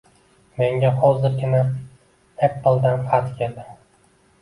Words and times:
Menga 0.61 0.91
hozirgina 1.03 1.61
Apple 2.51 2.75
-dan 2.79 3.07
xat 3.13 3.25
keldi 3.39 3.71